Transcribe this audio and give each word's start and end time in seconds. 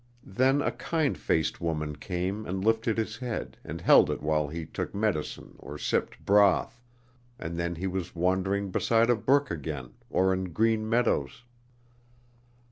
Then 0.25 0.63
a 0.63 0.71
kind 0.71 1.15
faced 1.15 1.61
woman 1.61 1.95
came 1.95 2.43
and 2.47 2.65
lifted 2.65 2.97
his 2.97 3.17
head 3.17 3.55
and 3.63 3.79
held 3.81 4.09
it 4.09 4.23
while 4.23 4.47
he 4.47 4.65
took 4.65 4.95
medicine 4.95 5.53
or 5.59 5.77
sipped 5.77 6.25
broth, 6.25 6.81
and 7.37 7.55
then 7.55 7.75
he 7.75 7.85
was 7.85 8.15
wandering 8.15 8.71
beside 8.71 9.11
a 9.11 9.15
brook 9.15 9.51
again, 9.51 9.93
or 10.09 10.33
in 10.33 10.53
green 10.53 10.89
meadows. 10.89 11.43